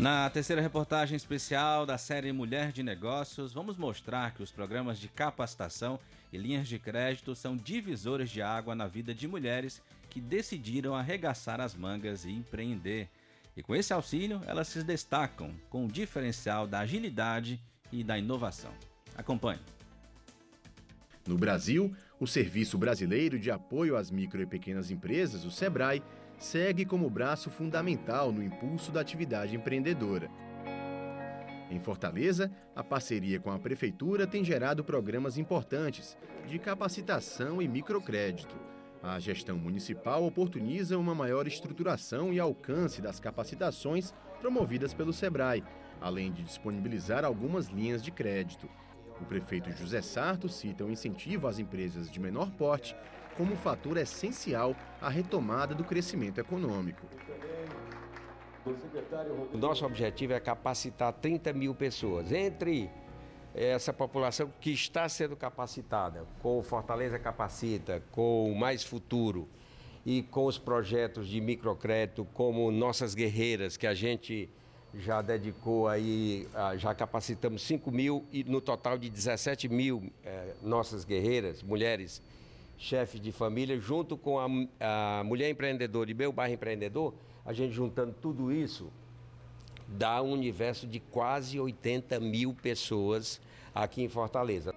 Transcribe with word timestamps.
Na 0.00 0.30
terceira 0.30 0.62
reportagem 0.62 1.14
especial 1.14 1.84
da 1.84 1.98
série 1.98 2.32
Mulher 2.32 2.72
de 2.72 2.82
Negócios, 2.82 3.52
vamos 3.52 3.76
mostrar 3.76 4.32
que 4.32 4.42
os 4.42 4.50
programas 4.50 4.98
de 4.98 5.08
capacitação 5.08 6.00
e 6.32 6.38
linhas 6.38 6.66
de 6.66 6.78
crédito 6.78 7.34
são 7.34 7.54
divisores 7.54 8.30
de 8.30 8.40
água 8.40 8.74
na 8.74 8.86
vida 8.86 9.14
de 9.14 9.28
mulheres 9.28 9.82
que 10.08 10.18
decidiram 10.18 10.94
arregaçar 10.94 11.60
as 11.60 11.74
mangas 11.74 12.24
e 12.24 12.30
empreender. 12.30 13.10
E 13.54 13.62
com 13.62 13.76
esse 13.76 13.92
auxílio, 13.92 14.40
elas 14.46 14.68
se 14.68 14.82
destacam 14.82 15.54
com 15.68 15.84
o 15.84 15.88
diferencial 15.88 16.66
da 16.66 16.78
agilidade 16.78 17.60
e 17.92 18.02
da 18.02 18.16
inovação. 18.16 18.72
Acompanhe. 19.14 19.60
No 21.28 21.36
Brasil, 21.36 21.94
o 22.18 22.26
Serviço 22.26 22.78
Brasileiro 22.78 23.38
de 23.38 23.50
Apoio 23.50 23.98
às 23.98 24.10
Micro 24.10 24.40
e 24.40 24.46
Pequenas 24.46 24.90
Empresas, 24.90 25.44
o 25.44 25.50
SEBRAE, 25.50 26.02
segue 26.40 26.86
como 26.86 27.10
braço 27.10 27.50
fundamental 27.50 28.32
no 28.32 28.42
impulso 28.42 28.90
da 28.90 29.00
atividade 29.00 29.54
empreendedora. 29.54 30.30
Em 31.70 31.78
Fortaleza, 31.78 32.50
a 32.74 32.82
parceria 32.82 33.38
com 33.38 33.52
a 33.52 33.58
Prefeitura 33.58 34.26
tem 34.26 34.42
gerado 34.42 34.82
programas 34.82 35.36
importantes 35.36 36.16
de 36.48 36.58
capacitação 36.58 37.60
e 37.60 37.68
microcrédito. 37.68 38.56
A 39.02 39.20
gestão 39.20 39.56
municipal 39.56 40.24
oportuniza 40.24 40.98
uma 40.98 41.14
maior 41.14 41.46
estruturação 41.46 42.32
e 42.32 42.40
alcance 42.40 43.00
das 43.00 43.20
capacitações 43.20 44.12
promovidas 44.40 44.94
pelo 44.94 45.12
SEBRAE, 45.12 45.62
além 46.00 46.32
de 46.32 46.42
disponibilizar 46.42 47.24
algumas 47.24 47.68
linhas 47.68 48.02
de 48.02 48.10
crédito. 48.10 48.68
O 49.20 49.24
prefeito 49.26 49.70
José 49.72 50.00
Sarto 50.00 50.48
cita 50.48 50.84
o 50.84 50.90
incentivo 50.90 51.46
às 51.46 51.58
empresas 51.58 52.10
de 52.10 52.18
menor 52.18 52.50
porte 52.52 52.96
como 53.40 53.54
um 53.54 53.56
fator 53.56 53.96
essencial 53.96 54.76
à 55.00 55.08
retomada 55.08 55.74
do 55.74 55.82
crescimento 55.82 56.38
econômico. 56.38 57.06
O 59.54 59.56
nosso 59.56 59.86
objetivo 59.86 60.34
é 60.34 60.40
capacitar 60.40 61.10
30 61.14 61.50
mil 61.54 61.74
pessoas, 61.74 62.30
entre 62.32 62.90
essa 63.54 63.94
população 63.94 64.52
que 64.60 64.70
está 64.70 65.08
sendo 65.08 65.36
capacitada, 65.36 66.26
com 66.42 66.62
Fortaleza 66.62 67.18
Capacita, 67.18 68.02
com 68.10 68.54
Mais 68.54 68.84
Futuro 68.84 69.48
e 70.04 70.22
com 70.22 70.44
os 70.44 70.58
projetos 70.58 71.26
de 71.26 71.40
microcrédito 71.40 72.26
como 72.34 72.70
Nossas 72.70 73.14
Guerreiras, 73.14 73.78
que 73.78 73.86
a 73.86 73.94
gente 73.94 74.50
já 74.92 75.22
dedicou 75.22 75.88
aí, 75.88 76.46
ah, 76.52 76.76
já 76.76 76.94
capacitamos 76.94 77.62
5 77.62 77.90
mil 77.90 78.26
e 78.30 78.44
no 78.44 78.60
total 78.60 78.98
de 78.98 79.08
17 79.08 79.66
mil 79.66 80.12
eh, 80.22 80.52
nossas 80.60 81.04
guerreiras, 81.06 81.62
mulheres, 81.62 82.20
chefes 82.80 83.20
de 83.20 83.30
família, 83.30 83.78
junto 83.78 84.16
com 84.16 84.38
a, 84.38 84.46
a 84.80 85.22
Mulher 85.22 85.50
Empreendedora 85.50 86.10
e 86.10 86.14
Meu 86.14 86.32
Bairro 86.32 86.54
Empreendedor, 86.54 87.14
a 87.44 87.52
gente 87.52 87.74
juntando 87.74 88.14
tudo 88.18 88.50
isso, 88.50 88.90
dá 89.86 90.22
um 90.22 90.32
universo 90.32 90.86
de 90.86 90.98
quase 90.98 91.60
80 91.60 92.18
mil 92.18 92.54
pessoas 92.54 93.38
aqui 93.74 94.02
em 94.02 94.08
Fortaleza. 94.08 94.74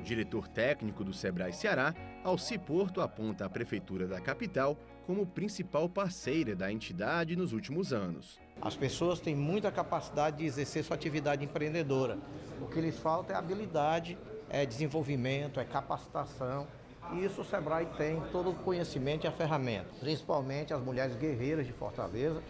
O 0.00 0.02
diretor 0.02 0.48
técnico 0.48 1.04
do 1.04 1.12
Sebrae 1.12 1.52
Ceará, 1.52 1.94
Alci 2.24 2.58
Porto, 2.58 3.00
aponta 3.00 3.44
a 3.44 3.48
Prefeitura 3.48 4.08
da 4.08 4.20
capital 4.20 4.76
como 5.06 5.24
principal 5.24 5.88
parceira 5.88 6.56
da 6.56 6.72
entidade 6.72 7.36
nos 7.36 7.52
últimos 7.52 7.92
anos. 7.92 8.40
As 8.60 8.74
pessoas 8.74 9.20
têm 9.20 9.36
muita 9.36 9.70
capacidade 9.70 10.38
de 10.38 10.44
exercer 10.44 10.82
sua 10.82 10.96
atividade 10.96 11.44
empreendedora. 11.44 12.18
O 12.60 12.66
que 12.66 12.80
lhes 12.80 12.98
falta 12.98 13.32
é 13.32 13.36
habilidade, 13.36 14.18
é 14.50 14.66
desenvolvimento, 14.66 15.60
é 15.60 15.64
capacitação. 15.64 16.66
E 17.12 17.24
isso 17.24 17.40
o 17.40 17.44
Sebrae 17.44 17.86
tem 17.96 18.20
todo 18.32 18.50
o 18.50 18.54
conhecimento 18.54 19.24
e 19.24 19.28
a 19.28 19.32
ferramenta, 19.32 19.88
principalmente 20.00 20.74
as 20.74 20.82
mulheres 20.82 21.16
guerreiras 21.16 21.66
de 21.66 21.72
Fortaleza, 21.72 22.42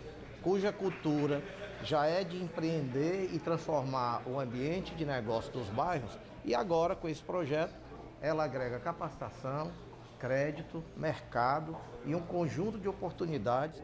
cuja 0.43 0.73
cultura 0.73 1.43
já 1.85 2.07
é 2.07 2.25
de 2.25 2.43
empreender 2.43 3.31
e 3.33 3.39
transformar 3.39 4.23
o 4.27 4.39
ambiente 4.39 4.95
de 4.95 5.05
negócio 5.05 5.53
dos 5.53 5.69
bairros. 5.69 6.19
E 6.45 6.55
agora, 6.55 6.97
com 6.97 7.09
esse 7.09 7.23
projeto, 7.23 7.75
ela 8.21 8.45
agrega 8.45 8.81
capacitação, 8.81 9.71
crédito, 10.19 10.83
mercado 10.97 11.77
e 12.05 12.15
um 12.15 12.21
conjunto 12.21 12.79
de 12.79 12.89
oportunidades 12.89 13.81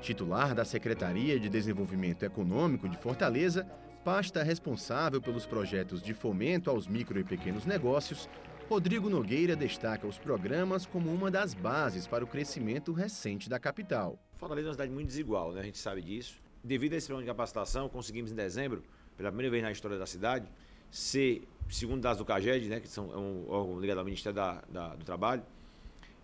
Titular 0.00 0.54
da 0.54 0.64
Secretaria 0.64 1.38
de 1.38 1.48
Desenvolvimento 1.48 2.24
Econômico 2.24 2.88
de 2.88 2.96
Fortaleza, 2.96 3.66
pasta 4.02 4.42
responsável 4.42 5.20
pelos 5.20 5.44
projetos 5.44 6.02
de 6.02 6.14
fomento 6.14 6.70
aos 6.70 6.88
micro 6.88 7.20
e 7.20 7.24
pequenos 7.24 7.66
negócios, 7.66 8.28
Rodrigo 8.70 9.10
Nogueira 9.10 9.56
destaca 9.56 10.06
os 10.06 10.16
programas 10.16 10.86
como 10.86 11.12
uma 11.12 11.28
das 11.28 11.54
bases 11.54 12.06
para 12.06 12.22
o 12.22 12.26
crescimento 12.28 12.92
recente 12.92 13.50
da 13.50 13.58
capital. 13.58 14.16
Fortaleza 14.36 14.68
é 14.68 14.68
uma 14.68 14.74
cidade 14.74 14.92
muito 14.92 15.08
desigual, 15.08 15.50
né? 15.50 15.60
a 15.60 15.64
gente 15.64 15.78
sabe 15.78 16.00
disso. 16.00 16.40
Devido 16.62 16.92
a 16.92 16.96
esse 16.96 17.08
plano 17.08 17.20
de 17.20 17.26
capacitação, 17.26 17.88
conseguimos 17.88 18.30
em 18.30 18.36
dezembro, 18.36 18.80
pela 19.16 19.28
primeira 19.30 19.50
vez 19.50 19.60
na 19.64 19.72
história 19.72 19.98
da 19.98 20.06
cidade, 20.06 20.46
ser, 20.88 21.48
segundo 21.68 22.00
dados 22.00 22.18
do 22.18 22.24
CAGED, 22.24 22.68
né, 22.68 22.78
que 22.78 22.86
são, 22.86 23.12
é 23.12 23.16
um 23.16 23.50
órgão 23.50 23.80
ligado 23.80 23.98
ao 23.98 24.04
Ministério 24.04 24.36
da, 24.36 24.62
da, 24.68 24.94
do 24.94 25.04
Trabalho, 25.04 25.42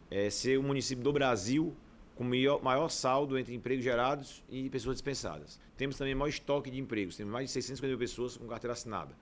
é, 0.08 0.30
ser 0.30 0.56
o 0.56 0.62
município 0.62 1.02
do 1.02 1.12
Brasil 1.12 1.76
com 2.14 2.22
maior, 2.22 2.62
maior 2.62 2.88
saldo 2.90 3.36
entre 3.36 3.56
empregos 3.56 3.82
gerados 3.82 4.44
e 4.48 4.70
pessoas 4.70 4.94
dispensadas. 4.94 5.58
Temos 5.76 5.98
também 5.98 6.14
maior 6.14 6.28
estoque 6.28 6.70
de 6.70 6.78
empregos, 6.78 7.16
temos 7.16 7.32
mais 7.32 7.46
de 7.46 7.52
650 7.54 7.88
mil 7.88 7.98
pessoas 7.98 8.36
com 8.36 8.46
carteira 8.46 8.72
assinada. 8.72 9.16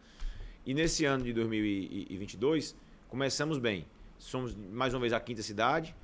E 0.67 0.75
nesse 0.75 1.07
ano 1.07 1.25
de 1.25 1.33
2022, 1.33 2.75
começamos 3.15 3.61
bem. 3.61 3.87
Somos 4.19 4.57
mais 4.57 4.93
uma 4.93 4.99
vez 4.99 5.13
a 5.13 5.21
quinta 5.21 5.41
cidade 5.41 5.95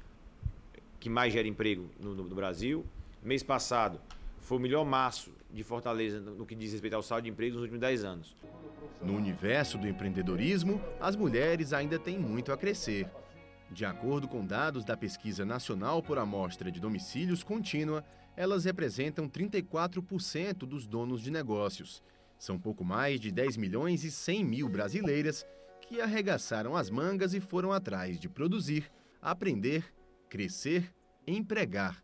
que 1.00 1.10
mais 1.10 1.32
gera 1.32 1.48
emprego 1.48 1.90
no, 1.98 2.14
no, 2.14 2.22
no 2.22 2.36
Brasil. 2.36 2.86
Mês 3.20 3.42
passado 3.42 4.00
foi 4.38 4.58
o 4.58 4.60
melhor 4.60 4.84
março 4.84 5.32
de 5.52 5.64
Fortaleza 5.64 6.20
no, 6.20 6.46
que 6.46 6.54
diz 6.54 6.70
respeito 6.70 6.94
ao 6.94 7.02
saldo 7.02 7.24
de 7.24 7.30
empregos 7.30 7.54
nos 7.54 7.62
últimos 7.62 7.80
10 7.80 8.04
anos. 8.04 8.36
No 9.02 9.16
universo 9.16 9.76
do 9.76 9.88
empreendedorismo, 9.88 10.80
as 11.00 11.16
mulheres 11.16 11.72
ainda 11.72 11.98
têm 11.98 12.16
muito 12.16 12.52
a 12.52 12.56
crescer. 12.56 13.08
De 13.72 13.84
acordo 13.84 14.28
com 14.28 14.46
dados 14.46 14.84
da 14.84 14.96
Pesquisa 14.96 15.44
Nacional 15.44 16.00
por 16.04 16.16
Amostra 16.16 16.70
de 16.70 16.78
Domicílios 16.78 17.42
Contínua, 17.42 18.04
elas 18.36 18.66
representam 18.66 19.28
34% 19.28 20.58
dos 20.58 20.86
donos 20.86 21.20
de 21.20 21.32
negócios. 21.32 22.04
São 22.38 22.56
pouco 22.56 22.84
mais 22.84 23.18
de 23.18 23.32
10 23.32 23.56
milhões 23.56 24.04
e 24.04 24.12
100 24.12 24.44
mil 24.44 24.68
brasileiras 24.68 25.44
que 25.90 26.00
arregaçaram 26.00 26.76
as 26.76 26.88
mangas 26.88 27.34
e 27.34 27.40
foram 27.40 27.72
atrás 27.72 28.20
de 28.20 28.28
produzir, 28.28 28.88
aprender, 29.20 29.92
crescer, 30.28 30.94
empregar. 31.26 32.00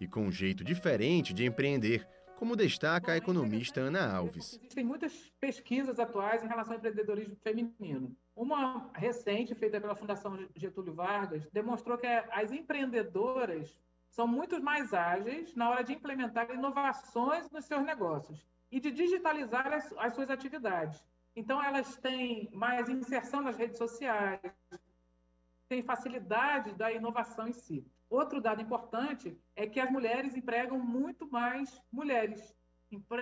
E 0.00 0.08
com 0.08 0.22
um 0.22 0.32
jeito 0.32 0.64
diferente 0.64 1.32
de 1.32 1.46
empreender, 1.46 2.04
como 2.36 2.56
destaca 2.56 3.12
a 3.12 3.16
economista 3.16 3.80
Ana 3.80 4.12
Alves. 4.12 4.54
Existem 4.54 4.84
muitas 4.84 5.32
pesquisas 5.38 6.00
atuais 6.00 6.42
em 6.42 6.48
relação 6.48 6.72
ao 6.72 6.78
empreendedorismo 6.80 7.36
feminino. 7.36 8.16
Uma 8.34 8.90
recente, 8.92 9.54
feita 9.54 9.80
pela 9.80 9.94
Fundação 9.94 10.36
Getúlio 10.56 10.94
Vargas, 10.94 11.48
demonstrou 11.52 11.96
que 11.96 12.08
as 12.08 12.50
empreendedoras 12.50 13.78
são 14.08 14.26
muito 14.26 14.60
mais 14.60 14.92
ágeis 14.92 15.54
na 15.54 15.70
hora 15.70 15.84
de 15.84 15.92
implementar 15.92 16.50
inovações 16.50 17.48
nos 17.52 17.66
seus 17.66 17.84
negócios 17.84 18.44
e 18.68 18.80
de 18.80 18.90
digitalizar 18.90 19.72
as, 19.72 19.92
as 19.96 20.12
suas 20.12 20.28
atividades. 20.28 21.00
Então, 21.38 21.62
elas 21.62 21.94
têm 21.94 22.50
mais 22.52 22.88
inserção 22.88 23.40
nas 23.40 23.56
redes 23.56 23.78
sociais, 23.78 24.40
têm 25.68 25.84
facilidade 25.84 26.72
da 26.72 26.90
inovação 26.90 27.46
em 27.46 27.52
si. 27.52 27.86
Outro 28.10 28.40
dado 28.40 28.60
importante 28.60 29.38
é 29.54 29.64
que 29.64 29.78
as 29.78 29.88
mulheres 29.88 30.34
empregam 30.34 30.80
muito 30.80 31.30
mais 31.30 31.80
mulheres. 31.92 32.42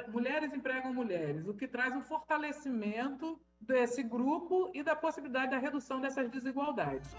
Mulheres 0.09 0.51
empregam 0.55 0.95
mulheres, 0.95 1.47
o 1.47 1.53
que 1.53 1.69
traz 1.69 1.95
um 1.95 2.01
fortalecimento 2.01 3.39
desse 3.61 4.03
grupo 4.03 4.71
e 4.73 4.83
da 4.83 4.97
possibilidade 4.97 5.51
da 5.51 5.59
redução 5.59 6.01
dessas 6.01 6.31
desigualdades. 6.31 7.11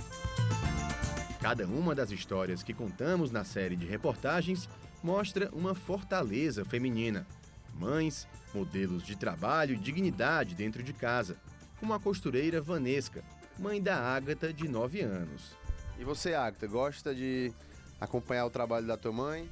Cada 1.40 1.68
uma 1.68 1.94
das 1.94 2.10
histórias 2.10 2.64
que 2.64 2.74
contamos 2.74 3.30
na 3.30 3.44
série 3.44 3.76
de 3.76 3.86
reportagens 3.86 4.68
mostra 5.04 5.48
uma 5.54 5.76
fortaleza 5.76 6.66
feminina. 6.66 7.28
Mães, 7.78 8.28
modelos 8.54 9.04
de 9.04 9.16
trabalho 9.16 9.76
e 9.76 9.78
dignidade 9.78 10.56
dentro 10.56 10.82
de 10.82 10.94
casa, 10.94 11.38
como 11.80 11.94
a 11.94 12.00
costureira 12.00 12.62
Vanesca, 12.62 13.24
mãe 13.58 13.82
da 13.82 13.98
Ágata, 13.98 14.52
de 14.52 14.68
9 14.68 15.02
anos. 15.02 15.56
E 15.98 16.04
você, 16.04 16.34
Agatha, 16.34 16.68
gosta 16.68 17.14
de 17.14 17.52
acompanhar 18.00 18.46
o 18.46 18.50
trabalho 18.50 18.88
da 18.88 18.98
tua 18.98 19.12
mãe? 19.12 19.50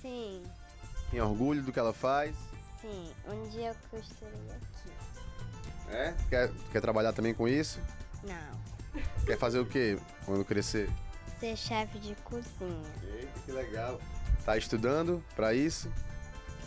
Sim. 0.00 0.42
Tem 1.10 1.20
orgulho 1.20 1.62
do 1.62 1.72
que 1.72 1.78
ela 1.78 1.92
faz? 1.92 2.34
Sim, 2.80 3.10
um 3.28 3.48
dia 3.48 3.68
eu 3.68 3.76
costurei 3.90 4.34
aqui. 4.50 5.90
É? 5.90 6.14
Quer, 6.28 6.52
quer 6.72 6.80
trabalhar 6.80 7.12
também 7.12 7.34
com 7.34 7.46
isso? 7.46 7.80
Não. 8.22 9.02
Quer 9.24 9.38
fazer 9.38 9.58
o 9.58 9.66
quê 9.66 9.98
quando 10.24 10.44
crescer? 10.44 10.88
Ser 11.38 11.56
chefe 11.56 11.98
de 11.98 12.14
cozinha. 12.16 12.92
Eita, 13.02 13.40
que 13.44 13.52
legal. 13.52 14.00
Tá 14.44 14.56
estudando 14.56 15.22
para 15.34 15.54
isso? 15.54 15.90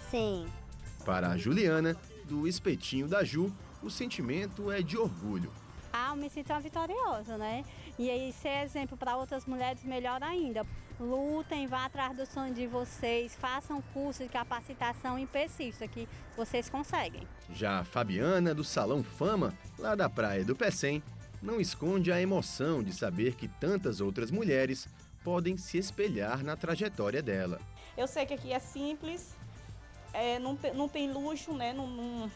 Sim. 0.09 0.47
Para 1.07 1.29
a 1.29 1.37
Juliana, 1.37 1.95
do 2.25 2.45
espetinho 2.45 3.07
da 3.07 3.23
Ju, 3.23 3.49
o 3.81 3.89
sentimento 3.89 4.69
é 4.69 4.81
de 4.81 4.97
orgulho 4.97 5.49
ah, 5.93 6.11
eu 6.11 6.15
me 6.15 6.29
sinto 6.29 6.51
uma 6.51 6.59
vitoriosa, 6.59 7.37
né? 7.37 7.63
E 7.97 8.09
aí 8.09 8.31
ser 8.31 8.63
exemplo 8.63 8.95
para 8.95 9.17
outras 9.17 9.45
mulheres 9.45 9.83
melhor 9.83 10.21
ainda. 10.21 10.65
lutem, 10.99 11.65
vá 11.65 11.85
atrás 11.85 12.15
do 12.15 12.25
sonho 12.25 12.53
de 12.53 12.67
vocês, 12.67 13.35
façam 13.35 13.81
curso 13.93 14.21
de 14.21 14.29
capacitação 14.29 15.17
e 15.17 15.25
persista, 15.25 15.87
que 15.87 16.07
vocês 16.35 16.69
conseguem. 16.69 17.27
Já 17.51 17.79
a 17.79 17.83
Fabiana, 17.83 18.53
do 18.53 18.63
Salão 18.63 19.03
Fama, 19.03 19.53
lá 19.79 19.95
da 19.95 20.09
Praia 20.09 20.43
do 20.43 20.55
Pecém, 20.55 21.01
não 21.41 21.59
esconde 21.59 22.11
a 22.11 22.21
emoção 22.21 22.83
de 22.83 22.93
saber 22.93 23.35
que 23.35 23.47
tantas 23.47 24.01
outras 24.01 24.29
mulheres 24.29 24.87
podem 25.23 25.55
se 25.57 25.77
espelhar 25.77 26.43
na 26.43 26.55
trajetória 26.55 27.21
dela. 27.21 27.59
Eu 27.95 28.07
sei 28.07 28.25
que 28.25 28.33
aqui 28.33 28.51
é 28.51 28.59
simples, 28.59 29.36
é, 30.17 30.39
não, 30.39 30.57
não 30.73 30.89
tem 30.89 31.11
luxo, 31.11 31.53
né? 31.53 31.73
não, 31.73 31.87
não, 31.87 32.31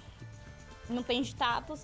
não 0.89 1.03
tem 1.03 1.21
status, 1.21 1.83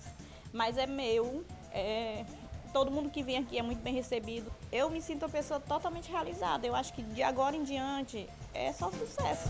mas 0.52 0.78
é 0.78 0.86
meu. 0.86 1.44
É, 1.72 2.24
todo 2.72 2.90
mundo 2.90 3.10
que 3.10 3.22
vem 3.22 3.36
aqui 3.36 3.58
é 3.58 3.62
muito 3.62 3.80
bem 3.82 3.94
recebido. 3.94 4.50
Eu 4.70 4.90
me 4.90 5.00
sinto 5.02 5.24
uma 5.24 5.28
pessoa 5.28 5.58
totalmente 5.58 6.10
realizada. 6.10 6.66
Eu 6.66 6.74
acho 6.74 6.92
que 6.92 7.02
de 7.02 7.22
agora 7.22 7.56
em 7.56 7.64
diante 7.64 8.28
é 8.54 8.72
só 8.72 8.90
sucesso. 8.90 9.48